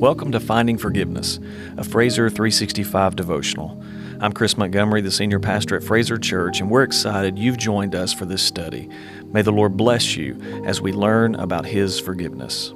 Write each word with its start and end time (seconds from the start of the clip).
Welcome 0.00 0.32
to 0.32 0.40
Finding 0.40 0.78
Forgiveness, 0.78 1.38
a 1.76 1.84
Fraser 1.84 2.28
365 2.28 3.16
devotional. 3.16 3.82
I'm 4.20 4.32
Chris 4.32 4.56
Montgomery, 4.56 5.00
the 5.00 5.10
senior 5.10 5.40
pastor 5.40 5.76
at 5.76 5.82
Fraser 5.82 6.18
Church, 6.18 6.60
and 6.60 6.70
we're 6.70 6.82
excited 6.82 7.38
you've 7.38 7.58
joined 7.58 7.94
us 7.94 8.12
for 8.12 8.26
this 8.26 8.42
study. 8.42 8.88
May 9.26 9.42
the 9.42 9.52
Lord 9.52 9.76
bless 9.76 10.16
you 10.16 10.40
as 10.64 10.80
we 10.80 10.92
learn 10.92 11.34
about 11.36 11.64
His 11.64 11.98
forgiveness. 12.00 12.72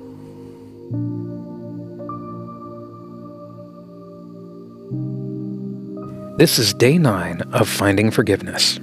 This 6.39 6.59
is 6.59 6.75
day 6.75 6.99
nine 6.99 7.43
of 7.53 7.69
Finding 7.69 8.11
Forgiveness. 8.11 8.77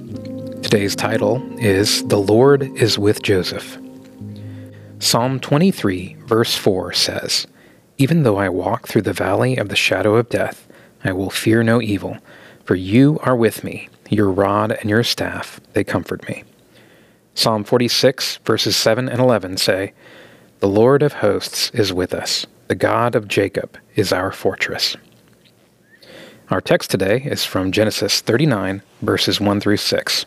Today's 0.62 0.96
title 0.96 1.42
is 1.58 2.04
The 2.06 2.18
Lord 2.18 2.62
is 2.76 2.98
with 2.98 3.22
Joseph. 3.22 3.78
Psalm 5.02 5.40
23, 5.40 6.16
verse 6.26 6.54
4 6.54 6.92
says, 6.92 7.48
even 7.98 8.22
though 8.22 8.36
I 8.36 8.48
walk 8.48 8.86
through 8.86 9.02
the 9.02 9.12
valley 9.12 9.56
of 9.56 9.68
the 9.68 9.74
shadow 9.74 10.14
of 10.14 10.28
death, 10.28 10.68
I 11.02 11.12
will 11.12 11.28
fear 11.28 11.64
no 11.64 11.82
evil, 11.82 12.18
for 12.64 12.76
you 12.76 13.18
are 13.24 13.34
with 13.34 13.64
me. 13.64 13.88
Your 14.10 14.30
rod 14.30 14.70
and 14.70 14.88
your 14.88 15.02
staff, 15.02 15.60
they 15.72 15.82
comfort 15.82 16.28
me. 16.28 16.44
Psalm 17.34 17.64
46, 17.64 18.36
verses 18.44 18.76
7 18.76 19.08
and 19.08 19.18
11 19.18 19.56
say, 19.56 19.92
The 20.60 20.68
Lord 20.68 21.02
of 21.02 21.14
hosts 21.14 21.72
is 21.74 21.92
with 21.92 22.14
us. 22.14 22.46
The 22.68 22.76
God 22.76 23.16
of 23.16 23.26
Jacob 23.26 23.76
is 23.96 24.12
our 24.12 24.30
fortress. 24.30 24.96
Our 26.48 26.60
text 26.60 26.92
today 26.92 27.22
is 27.24 27.44
from 27.44 27.72
Genesis 27.72 28.20
39, 28.20 28.82
verses 29.00 29.40
1 29.40 29.60
through 29.60 29.78
6. 29.78 30.26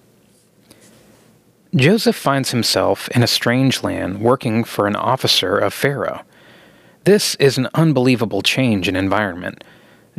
Joseph 1.73 2.17
finds 2.17 2.51
himself 2.51 3.07
in 3.09 3.23
a 3.23 3.27
strange 3.27 3.81
land 3.81 4.19
working 4.19 4.65
for 4.65 4.87
an 4.87 4.95
officer 4.97 5.57
of 5.57 5.73
Pharaoh. 5.73 6.21
This 7.05 7.35
is 7.35 7.57
an 7.57 7.69
unbelievable 7.73 8.41
change 8.41 8.89
in 8.89 8.97
environment. 8.97 9.63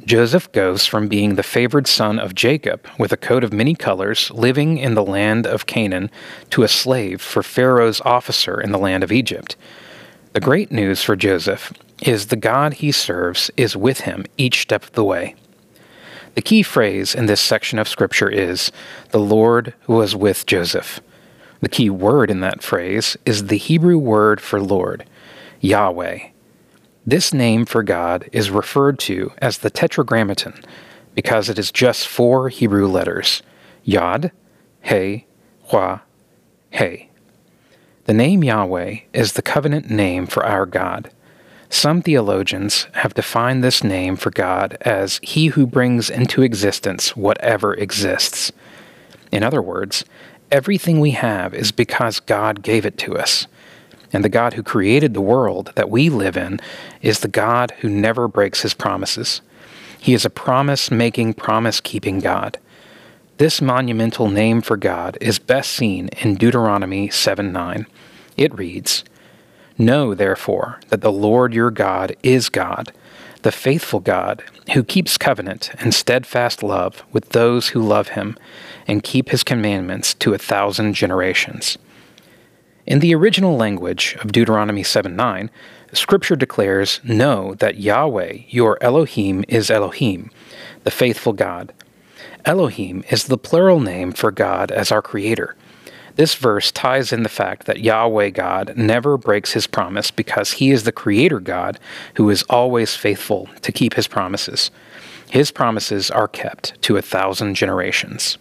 Joseph 0.06 0.50
goes 0.52 0.86
from 0.86 1.08
being 1.08 1.34
the 1.34 1.42
favored 1.42 1.86
son 1.86 2.18
of 2.18 2.34
Jacob 2.34 2.86
with 2.98 3.12
a 3.12 3.18
coat 3.18 3.44
of 3.44 3.52
many 3.52 3.74
colors 3.74 4.30
living 4.30 4.78
in 4.78 4.94
the 4.94 5.04
land 5.04 5.46
of 5.46 5.66
Canaan 5.66 6.10
to 6.48 6.62
a 6.62 6.68
slave 6.68 7.20
for 7.20 7.42
Pharaoh's 7.42 8.00
officer 8.00 8.58
in 8.58 8.72
the 8.72 8.78
land 8.78 9.04
of 9.04 9.12
Egypt. 9.12 9.54
The 10.32 10.40
great 10.40 10.72
news 10.72 11.02
for 11.02 11.16
Joseph 11.16 11.70
is 12.00 12.28
the 12.28 12.36
God 12.36 12.74
he 12.74 12.90
serves 12.90 13.50
is 13.58 13.76
with 13.76 14.00
him 14.00 14.24
each 14.38 14.62
step 14.62 14.84
of 14.84 14.92
the 14.92 15.04
way. 15.04 15.34
The 16.34 16.40
key 16.40 16.62
phrase 16.62 17.14
in 17.14 17.26
this 17.26 17.42
section 17.42 17.78
of 17.78 17.88
Scripture 17.88 18.30
is, 18.30 18.72
The 19.10 19.20
Lord 19.20 19.74
was 19.86 20.16
with 20.16 20.46
Joseph. 20.46 21.02
The 21.62 21.68
key 21.68 21.90
word 21.90 22.28
in 22.28 22.40
that 22.40 22.60
phrase 22.60 23.16
is 23.24 23.46
the 23.46 23.56
Hebrew 23.56 23.96
word 23.96 24.40
for 24.40 24.60
Lord, 24.60 25.06
Yahweh. 25.60 26.18
This 27.06 27.32
name 27.32 27.66
for 27.66 27.84
God 27.84 28.28
is 28.32 28.50
referred 28.50 28.98
to 29.00 29.30
as 29.38 29.58
the 29.58 29.70
Tetragrammaton 29.70 30.64
because 31.14 31.48
it 31.48 31.60
is 31.60 31.70
just 31.70 32.08
four 32.08 32.48
Hebrew 32.48 32.88
letters 32.88 33.42
Yod, 33.84 34.32
He, 34.82 35.26
Waw, 35.72 36.00
He. 36.72 37.10
The 38.06 38.14
name 38.14 38.42
Yahweh 38.42 38.98
is 39.12 39.34
the 39.34 39.42
covenant 39.42 39.88
name 39.88 40.26
for 40.26 40.44
our 40.44 40.66
God. 40.66 41.12
Some 41.70 42.02
theologians 42.02 42.88
have 42.94 43.14
defined 43.14 43.62
this 43.62 43.84
name 43.84 44.16
for 44.16 44.30
God 44.32 44.76
as 44.80 45.20
He 45.22 45.46
who 45.46 45.68
brings 45.68 46.10
into 46.10 46.42
existence 46.42 47.16
whatever 47.16 47.72
exists. 47.74 48.50
In 49.30 49.42
other 49.42 49.62
words, 49.62 50.04
Everything 50.52 51.00
we 51.00 51.12
have 51.12 51.54
is 51.54 51.72
because 51.72 52.20
God 52.20 52.62
gave 52.62 52.84
it 52.84 52.98
to 52.98 53.16
us. 53.16 53.46
And 54.12 54.22
the 54.22 54.28
God 54.28 54.52
who 54.52 54.62
created 54.62 55.14
the 55.14 55.22
world 55.22 55.72
that 55.76 55.88
we 55.88 56.10
live 56.10 56.36
in 56.36 56.60
is 57.00 57.20
the 57.20 57.28
God 57.28 57.72
who 57.80 57.88
never 57.88 58.28
breaks 58.28 58.60
his 58.60 58.74
promises. 58.74 59.40
He 59.98 60.12
is 60.12 60.26
a 60.26 60.30
promise 60.30 60.90
making, 60.90 61.34
promise 61.34 61.80
keeping 61.80 62.20
God. 62.20 62.58
This 63.38 63.62
monumental 63.62 64.28
name 64.28 64.60
for 64.60 64.76
God 64.76 65.16
is 65.22 65.38
best 65.38 65.72
seen 65.72 66.10
in 66.20 66.34
Deuteronomy 66.34 67.08
7 67.08 67.50
9. 67.50 67.86
It 68.36 68.54
reads, 68.54 69.04
Know, 69.78 70.14
therefore, 70.14 70.80
that 70.90 71.00
the 71.00 71.10
Lord 71.10 71.54
your 71.54 71.70
God 71.70 72.14
is 72.22 72.50
God 72.50 72.92
the 73.42 73.52
faithful 73.52 74.00
God, 74.00 74.42
who 74.74 74.84
keeps 74.84 75.18
covenant 75.18 75.70
and 75.78 75.92
steadfast 75.92 76.62
love 76.62 77.02
with 77.12 77.30
those 77.30 77.68
who 77.68 77.82
love 77.82 78.08
him 78.08 78.36
and 78.86 79.02
keep 79.02 79.30
his 79.30 79.42
commandments 79.44 80.14
to 80.14 80.34
a 80.34 80.38
thousand 80.38 80.94
generations. 80.94 81.78
In 82.86 82.98
the 82.98 83.14
original 83.14 83.56
language 83.56 84.16
of 84.20 84.32
Deuteronomy 84.32 84.82
7 84.82 85.14
9, 85.14 85.50
Scripture 85.92 86.36
declares, 86.36 87.00
Know 87.04 87.54
that 87.54 87.78
Yahweh, 87.78 88.38
your 88.48 88.82
Elohim, 88.82 89.44
is 89.46 89.70
Elohim, 89.70 90.30
the 90.84 90.90
faithful 90.90 91.32
God. 91.32 91.72
Elohim 92.44 93.04
is 93.10 93.24
the 93.24 93.38
plural 93.38 93.78
name 93.78 94.12
for 94.12 94.32
God 94.32 94.72
as 94.72 94.90
our 94.90 95.02
Creator. 95.02 95.54
This 96.16 96.34
verse 96.34 96.70
ties 96.70 97.12
in 97.12 97.22
the 97.22 97.28
fact 97.28 97.66
that 97.66 97.80
Yahweh 97.80 98.30
God 98.30 98.74
never 98.76 99.16
breaks 99.16 99.52
his 99.52 99.66
promise 99.66 100.10
because 100.10 100.52
he 100.52 100.70
is 100.70 100.84
the 100.84 100.92
creator 100.92 101.40
God 101.40 101.78
who 102.14 102.28
is 102.28 102.42
always 102.44 102.94
faithful 102.94 103.48
to 103.62 103.72
keep 103.72 103.94
his 103.94 104.08
promises. 104.08 104.70
His 105.30 105.50
promises 105.50 106.10
are 106.10 106.28
kept 106.28 106.80
to 106.82 106.96
a 106.96 107.02
thousand 107.02 107.54
generations. 107.54 108.36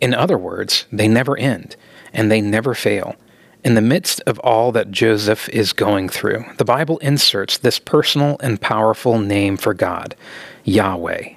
In 0.00 0.14
other 0.14 0.38
words, 0.38 0.86
they 0.92 1.08
never 1.08 1.36
end, 1.36 1.76
and 2.12 2.30
they 2.30 2.40
never 2.40 2.74
fail. 2.74 3.16
In 3.64 3.74
the 3.74 3.80
midst 3.80 4.20
of 4.26 4.38
all 4.40 4.72
that 4.72 4.90
Joseph 4.90 5.48
is 5.48 5.72
going 5.72 6.08
through, 6.08 6.44
the 6.58 6.64
Bible 6.64 6.98
inserts 6.98 7.58
this 7.58 7.78
personal 7.78 8.36
and 8.40 8.60
powerful 8.60 9.18
name 9.18 9.56
for 9.56 9.74
God, 9.74 10.16
Yahweh. 10.64 11.34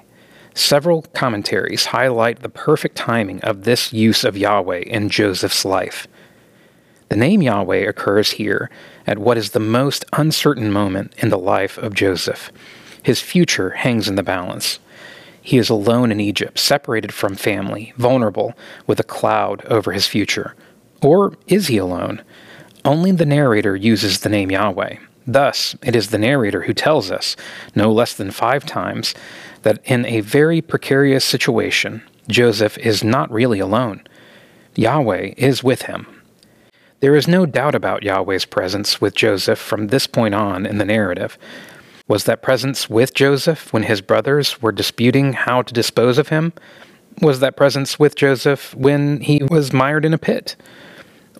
Several 0.56 1.02
commentaries 1.12 1.84
highlight 1.84 2.40
the 2.40 2.48
perfect 2.48 2.96
timing 2.96 3.42
of 3.42 3.64
this 3.64 3.92
use 3.92 4.24
of 4.24 4.38
Yahweh 4.38 4.84
in 4.86 5.10
Joseph's 5.10 5.66
life. 5.66 6.08
The 7.10 7.16
name 7.16 7.42
Yahweh 7.42 7.86
occurs 7.86 8.30
here 8.32 8.70
at 9.06 9.18
what 9.18 9.36
is 9.36 9.50
the 9.50 9.60
most 9.60 10.06
uncertain 10.14 10.72
moment 10.72 11.14
in 11.18 11.28
the 11.28 11.36
life 11.36 11.76
of 11.76 11.92
Joseph. 11.92 12.50
His 13.02 13.20
future 13.20 13.70
hangs 13.70 14.08
in 14.08 14.14
the 14.14 14.22
balance. 14.22 14.78
He 15.42 15.58
is 15.58 15.68
alone 15.68 16.10
in 16.10 16.20
Egypt, 16.20 16.58
separated 16.58 17.12
from 17.12 17.34
family, 17.34 17.92
vulnerable, 17.98 18.54
with 18.86 18.98
a 18.98 19.04
cloud 19.04 19.62
over 19.66 19.92
his 19.92 20.06
future. 20.06 20.56
Or 21.02 21.34
is 21.46 21.66
he 21.66 21.76
alone? 21.76 22.22
Only 22.82 23.12
the 23.12 23.26
narrator 23.26 23.76
uses 23.76 24.20
the 24.20 24.30
name 24.30 24.50
Yahweh. 24.50 24.96
Thus, 25.26 25.74
it 25.82 25.96
is 25.96 26.10
the 26.10 26.18
narrator 26.18 26.62
who 26.62 26.72
tells 26.72 27.10
us, 27.10 27.36
no 27.74 27.90
less 27.92 28.14
than 28.14 28.30
five 28.30 28.64
times, 28.64 29.14
that 29.62 29.80
in 29.84 30.06
a 30.06 30.20
very 30.20 30.60
precarious 30.60 31.24
situation, 31.24 32.02
Joseph 32.28 32.78
is 32.78 33.02
not 33.02 33.30
really 33.30 33.58
alone. 33.58 34.02
Yahweh 34.76 35.34
is 35.36 35.64
with 35.64 35.82
him. 35.82 36.06
There 37.00 37.16
is 37.16 37.28
no 37.28 37.44
doubt 37.44 37.74
about 37.74 38.02
Yahweh's 38.02 38.44
presence 38.44 39.00
with 39.00 39.14
Joseph 39.14 39.58
from 39.58 39.88
this 39.88 40.06
point 40.06 40.34
on 40.34 40.64
in 40.64 40.78
the 40.78 40.84
narrative. 40.84 41.36
Was 42.08 42.24
that 42.24 42.42
presence 42.42 42.88
with 42.88 43.14
Joseph 43.14 43.72
when 43.72 43.82
his 43.82 44.00
brothers 44.00 44.62
were 44.62 44.72
disputing 44.72 45.32
how 45.32 45.62
to 45.62 45.74
dispose 45.74 46.18
of 46.18 46.28
him? 46.28 46.52
Was 47.20 47.40
that 47.40 47.56
presence 47.56 47.98
with 47.98 48.14
Joseph 48.14 48.74
when 48.74 49.20
he 49.20 49.42
was 49.42 49.72
mired 49.72 50.04
in 50.04 50.14
a 50.14 50.18
pit? 50.18 50.54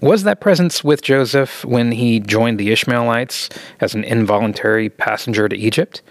Was 0.02 0.24
that 0.24 0.40
presence 0.40 0.84
with 0.84 1.00
Joseph 1.00 1.64
when 1.64 1.92
he 1.92 2.20
joined 2.20 2.60
the 2.60 2.70
Ishmaelites 2.70 3.48
as 3.80 3.94
an 3.94 4.04
involuntary 4.04 4.90
passenger 4.90 5.48
to 5.48 5.56
Egypt? 5.56 6.02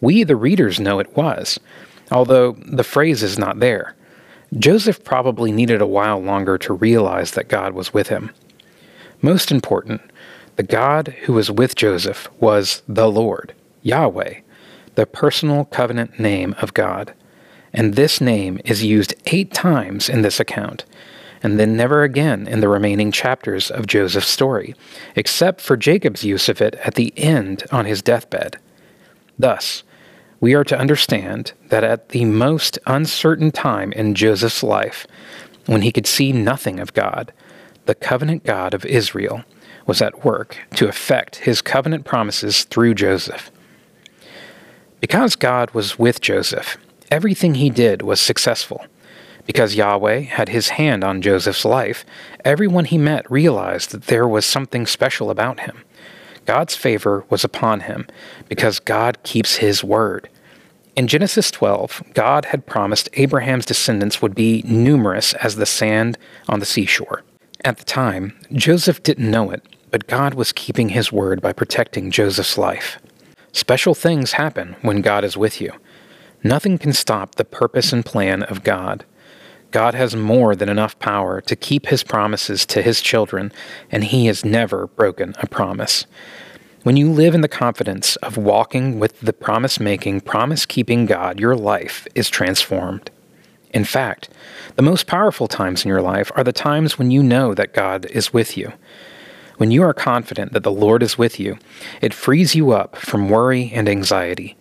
We, 0.00 0.24
the 0.24 0.34
readers, 0.34 0.80
know 0.80 0.98
it 0.98 1.16
was, 1.16 1.60
although 2.10 2.56
the 2.66 2.82
phrase 2.82 3.22
is 3.22 3.38
not 3.38 3.60
there. 3.60 3.94
Joseph 4.58 5.04
probably 5.04 5.52
needed 5.52 5.80
a 5.80 5.86
while 5.86 6.18
longer 6.18 6.58
to 6.58 6.72
realize 6.72 7.30
that 7.32 7.48
God 7.48 7.74
was 7.74 7.94
with 7.94 8.08
him. 8.08 8.32
Most 9.22 9.52
important, 9.52 10.00
the 10.56 10.64
God 10.64 11.14
who 11.22 11.34
was 11.34 11.50
with 11.50 11.76
Joseph 11.76 12.28
was 12.40 12.82
the 12.88 13.08
Lord, 13.08 13.54
Yahweh, 13.82 14.40
the 14.96 15.06
personal 15.06 15.64
covenant 15.66 16.18
name 16.18 16.56
of 16.60 16.74
God. 16.74 17.14
And 17.72 17.94
this 17.94 18.20
name 18.20 18.60
is 18.64 18.82
used 18.82 19.14
eight 19.26 19.54
times 19.54 20.08
in 20.08 20.22
this 20.22 20.40
account, 20.40 20.84
and 21.42 21.58
then 21.58 21.76
never 21.76 22.02
again 22.02 22.46
in 22.46 22.60
the 22.60 22.68
remaining 22.68 23.10
chapters 23.10 23.70
of 23.70 23.86
Joseph's 23.86 24.28
story, 24.28 24.74
except 25.16 25.60
for 25.60 25.76
Jacob's 25.76 26.24
use 26.24 26.48
of 26.48 26.60
it 26.60 26.74
at 26.84 26.94
the 26.94 27.12
end 27.16 27.64
on 27.72 27.84
his 27.84 28.02
deathbed. 28.02 28.58
Thus, 29.38 29.82
we 30.40 30.54
are 30.54 30.64
to 30.64 30.78
understand 30.78 31.52
that 31.68 31.84
at 31.84 32.10
the 32.10 32.24
most 32.24 32.78
uncertain 32.86 33.50
time 33.50 33.92
in 33.92 34.14
Joseph's 34.14 34.62
life, 34.62 35.06
when 35.66 35.82
he 35.82 35.92
could 35.92 36.06
see 36.06 36.32
nothing 36.32 36.80
of 36.80 36.94
God, 36.94 37.32
the 37.86 37.94
covenant 37.94 38.44
God 38.44 38.74
of 38.74 38.84
Israel 38.84 39.44
was 39.86 40.02
at 40.02 40.24
work 40.24 40.58
to 40.76 40.88
effect 40.88 41.36
his 41.36 41.62
covenant 41.62 42.04
promises 42.04 42.64
through 42.64 42.94
Joseph. 42.94 43.50
Because 45.00 45.34
God 45.34 45.70
was 45.72 45.98
with 45.98 46.20
Joseph, 46.20 46.76
everything 47.10 47.54
he 47.54 47.70
did 47.70 48.02
was 48.02 48.20
successful. 48.20 48.86
Because 49.46 49.74
Yahweh 49.74 50.20
had 50.20 50.48
his 50.48 50.70
hand 50.70 51.02
on 51.02 51.22
Joseph's 51.22 51.64
life, 51.64 52.04
everyone 52.44 52.84
he 52.84 52.98
met 52.98 53.30
realized 53.30 53.90
that 53.90 54.06
there 54.06 54.28
was 54.28 54.46
something 54.46 54.86
special 54.86 55.30
about 55.30 55.60
him. 55.60 55.82
God's 56.44 56.76
favor 56.76 57.24
was 57.28 57.44
upon 57.44 57.80
him 57.80 58.06
because 58.48 58.80
God 58.80 59.22
keeps 59.22 59.56
his 59.56 59.84
word. 59.84 60.28
In 60.94 61.06
Genesis 61.06 61.50
12, 61.50 62.02
God 62.14 62.46
had 62.46 62.66
promised 62.66 63.08
Abraham's 63.14 63.64
descendants 63.64 64.20
would 64.20 64.34
be 64.34 64.62
numerous 64.66 65.32
as 65.34 65.56
the 65.56 65.66
sand 65.66 66.18
on 66.48 66.60
the 66.60 66.66
seashore. 66.66 67.22
At 67.64 67.78
the 67.78 67.84
time, 67.84 68.38
Joseph 68.52 69.02
didn't 69.02 69.30
know 69.30 69.50
it, 69.50 69.64
but 69.90 70.06
God 70.06 70.34
was 70.34 70.52
keeping 70.52 70.90
his 70.90 71.12
word 71.12 71.40
by 71.40 71.52
protecting 71.52 72.10
Joseph's 72.10 72.58
life. 72.58 72.98
Special 73.52 73.94
things 73.94 74.32
happen 74.32 74.76
when 74.82 75.00
God 75.00 75.24
is 75.24 75.36
with 75.36 75.60
you. 75.60 75.72
Nothing 76.42 76.76
can 76.76 76.92
stop 76.92 77.36
the 77.36 77.44
purpose 77.44 77.92
and 77.92 78.04
plan 78.04 78.42
of 78.42 78.64
God. 78.64 79.04
God 79.72 79.94
has 79.94 80.14
more 80.14 80.54
than 80.54 80.68
enough 80.68 80.98
power 80.98 81.40
to 81.40 81.56
keep 81.56 81.86
his 81.86 82.04
promises 82.04 82.64
to 82.66 82.82
his 82.82 83.00
children, 83.00 83.50
and 83.90 84.04
he 84.04 84.26
has 84.26 84.44
never 84.44 84.86
broken 84.86 85.34
a 85.40 85.46
promise. 85.46 86.06
When 86.82 86.96
you 86.96 87.10
live 87.10 87.34
in 87.34 87.40
the 87.40 87.48
confidence 87.48 88.16
of 88.16 88.36
walking 88.36 88.98
with 88.98 89.18
the 89.20 89.32
promise 89.32 89.80
making, 89.80 90.20
promise 90.20 90.66
keeping 90.66 91.06
God, 91.06 91.40
your 91.40 91.56
life 91.56 92.06
is 92.14 92.28
transformed. 92.28 93.10
In 93.70 93.84
fact, 93.84 94.28
the 94.76 94.82
most 94.82 95.06
powerful 95.06 95.48
times 95.48 95.84
in 95.84 95.88
your 95.88 96.02
life 96.02 96.30
are 96.36 96.44
the 96.44 96.52
times 96.52 96.98
when 96.98 97.10
you 97.10 97.22
know 97.22 97.54
that 97.54 97.72
God 97.72 98.04
is 98.06 98.32
with 98.32 98.56
you. 98.58 98.72
When 99.56 99.70
you 99.70 99.82
are 99.82 99.94
confident 99.94 100.52
that 100.52 100.64
the 100.64 100.72
Lord 100.72 101.02
is 101.02 101.16
with 101.16 101.40
you, 101.40 101.56
it 102.02 102.12
frees 102.12 102.54
you 102.54 102.72
up 102.72 102.96
from 102.96 103.30
worry 103.30 103.70
and 103.72 103.88
anxiety. 103.88 104.56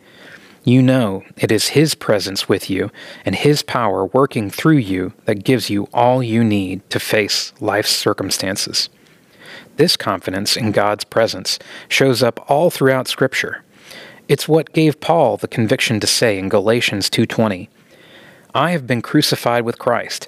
You 0.63 0.83
know 0.83 1.23
it 1.37 1.51
is 1.51 1.69
His 1.69 1.95
presence 1.95 2.47
with 2.47 2.69
you 2.69 2.91
and 3.25 3.33
His 3.33 3.63
power 3.63 4.05
working 4.05 4.51
through 4.51 4.77
you 4.77 5.13
that 5.25 5.43
gives 5.43 5.71
you 5.71 5.87
all 5.91 6.21
you 6.21 6.43
need 6.43 6.87
to 6.91 6.99
face 6.99 7.51
life's 7.59 7.89
circumstances. 7.89 8.87
This 9.77 9.97
confidence 9.97 10.55
in 10.55 10.71
God's 10.71 11.03
presence 11.03 11.57
shows 11.87 12.21
up 12.21 12.45
all 12.47 12.69
throughout 12.69 13.07
Scripture. 13.07 13.63
It's 14.27 14.47
what 14.47 14.73
gave 14.73 15.01
Paul 15.01 15.37
the 15.37 15.47
conviction 15.47 15.99
to 15.99 16.07
say 16.07 16.37
in 16.37 16.47
Galatians 16.47 17.09
2:20, 17.09 17.67
"I 18.53 18.69
have 18.69 18.85
been 18.85 19.01
crucified 19.01 19.63
with 19.63 19.79
Christ. 19.79 20.27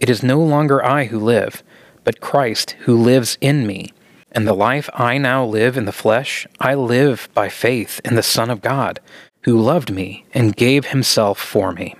It 0.00 0.08
is 0.08 0.22
no 0.22 0.40
longer 0.40 0.82
I 0.82 1.04
who 1.04 1.18
live, 1.18 1.62
but 2.02 2.20
Christ 2.20 2.76
who 2.80 2.96
lives 2.96 3.36
in 3.42 3.66
me. 3.66 3.92
And 4.32 4.46
the 4.46 4.54
life 4.54 4.88
I 4.94 5.18
now 5.18 5.44
live 5.44 5.76
in 5.76 5.84
the 5.84 5.92
flesh, 5.92 6.46
I 6.60 6.74
live 6.74 7.28
by 7.34 7.48
faith 7.48 8.00
in 8.04 8.14
the 8.14 8.22
Son 8.22 8.50
of 8.50 8.62
God, 8.62 9.00
who 9.46 9.58
loved 9.58 9.90
me 9.90 10.26
and 10.34 10.54
gave 10.54 10.86
himself 10.86 11.38
for 11.38 11.72
me." 11.72 11.96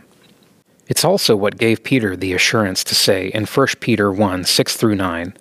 It's 0.87 1.05
also 1.05 1.35
what 1.35 1.59
gave 1.59 1.83
Peter 1.83 2.15
the 2.15 2.33
assurance 2.33 2.85
to 2.85 2.95
say 2.95 3.29
in 3.29 3.47
1 3.47 3.81
Peter 3.81 4.13
1 4.13 4.45
6 4.45 4.77
through 4.77 4.95
9, 4.95 5.35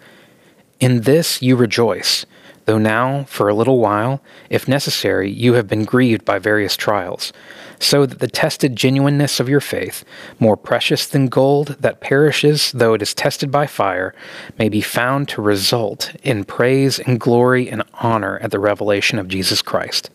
in 0.79 1.01
this 1.01 1.41
you 1.41 1.55
rejoice, 1.55 2.25
though 2.65 2.77
now, 2.77 3.25
for 3.29 3.47
a 3.47 3.53
little 3.53 3.79
while, 3.79 4.21
if 4.49 4.67
necessary, 4.67 5.29
you 5.29 5.53
have 5.53 5.67
been 5.67 5.85
grieved 5.85 6.25
by 6.25 6.39
various 6.39 6.75
trials, 6.75 7.31
so 7.79 8.05
that 8.05 8.19
the 8.19 8.27
tested 8.27 8.75
genuineness 8.75 9.39
of 9.39 9.47
your 9.47 9.61
faith, 9.61 10.03
more 10.39 10.57
precious 10.57 11.05
than 11.05 11.27
gold 11.27 11.77
that 11.79 12.01
perishes 12.01 12.71
though 12.71 12.93
it 12.93 13.01
is 13.01 13.13
tested 13.13 13.51
by 13.51 13.67
fire, 13.67 14.13
may 14.57 14.67
be 14.67 14.81
found 14.81 15.29
to 15.29 15.41
result 15.41 16.13
in 16.23 16.43
praise 16.43 16.99
and 16.99 17.19
glory 17.19 17.69
and 17.69 17.83
honor 17.95 18.39
at 18.41 18.51
the 18.51 18.59
revelation 18.59 19.19
of 19.19 19.27
Jesus 19.27 19.61
Christ. 19.61 20.09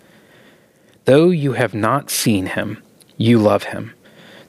Though 1.04 1.30
you 1.30 1.52
have 1.52 1.74
not 1.74 2.10
seen 2.10 2.46
him, 2.46 2.82
you 3.16 3.38
love 3.38 3.64
him. 3.64 3.94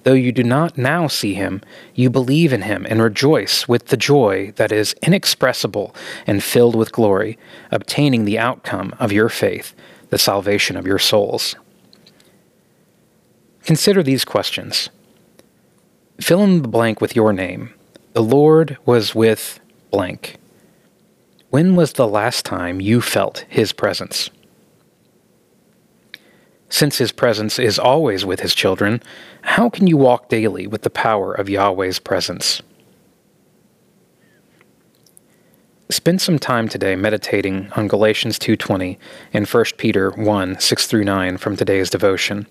Though 0.03 0.13
you 0.13 0.31
do 0.31 0.43
not 0.43 0.77
now 0.77 1.07
see 1.07 1.35
him, 1.35 1.61
you 1.93 2.09
believe 2.09 2.51
in 2.51 2.63
him 2.63 2.87
and 2.89 3.01
rejoice 3.01 3.67
with 3.67 3.87
the 3.87 3.97
joy 3.97 4.51
that 4.55 4.71
is 4.71 4.95
inexpressible 5.03 5.95
and 6.25 6.43
filled 6.43 6.75
with 6.75 6.91
glory, 6.91 7.37
obtaining 7.69 8.25
the 8.25 8.39
outcome 8.39 8.93
of 8.99 9.11
your 9.11 9.29
faith, 9.29 9.75
the 10.09 10.17
salvation 10.17 10.75
of 10.75 10.87
your 10.87 10.97
souls. 10.99 11.55
Consider 13.63 14.01
these 14.01 14.25
questions. 14.25 14.89
Fill 16.19 16.43
in 16.43 16.63
the 16.63 16.67
blank 16.67 16.99
with 16.99 17.15
your 17.15 17.31
name. 17.31 17.73
The 18.13 18.23
Lord 18.23 18.77
was 18.85 19.13
with 19.13 19.59
blank. 19.91 20.37
When 21.49 21.75
was 21.75 21.93
the 21.93 22.07
last 22.07 22.43
time 22.45 22.81
you 22.81 23.01
felt 23.01 23.45
his 23.49 23.71
presence? 23.71 24.29
Since 26.71 26.99
his 26.99 27.11
presence 27.11 27.59
is 27.59 27.77
always 27.77 28.25
with 28.25 28.39
his 28.39 28.55
children, 28.55 29.03
how 29.41 29.69
can 29.69 29.87
you 29.87 29.97
walk 29.97 30.29
daily 30.29 30.67
with 30.67 30.83
the 30.83 30.89
power 30.89 31.33
of 31.33 31.49
Yahweh's 31.49 31.99
presence? 31.99 32.61
Spend 35.89 36.21
some 36.21 36.39
time 36.39 36.69
today 36.69 36.95
meditating 36.95 37.69
on 37.75 37.89
Galatians 37.89 38.39
2:20 38.39 38.97
and 39.33 39.45
1 39.45 39.77
Peter 39.77 40.11
1 40.11 40.59
6 40.61 40.87
through 40.87 41.03
9 41.03 41.35
from 41.35 41.57
today's 41.57 41.89
devotion. 41.89 42.47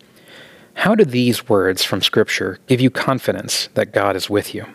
How 0.74 0.94
do 0.94 1.06
these 1.06 1.48
words 1.48 1.82
from 1.82 2.02
Scripture 2.02 2.58
give 2.66 2.80
you 2.80 2.90
confidence 2.90 3.70
that 3.72 3.94
God 3.94 4.16
is 4.16 4.28
with 4.28 4.54
you? 4.54 4.66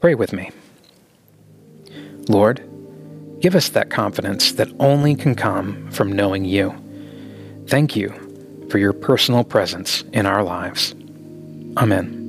Pray 0.00 0.16
with 0.16 0.32
me. 0.32 0.50
Lord, 2.28 2.68
Give 3.42 3.56
us 3.56 3.70
that 3.70 3.90
confidence 3.90 4.52
that 4.52 4.68
only 4.78 5.16
can 5.16 5.34
come 5.34 5.90
from 5.90 6.12
knowing 6.12 6.44
you. 6.44 6.72
Thank 7.66 7.96
you 7.96 8.08
for 8.70 8.78
your 8.78 8.92
personal 8.92 9.42
presence 9.42 10.02
in 10.12 10.26
our 10.26 10.44
lives. 10.44 10.94
Amen. 11.76 12.21